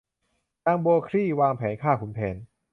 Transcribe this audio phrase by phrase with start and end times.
[0.65, 2.35] นางบัวคลี่วางแผนฆ่าขุนแผน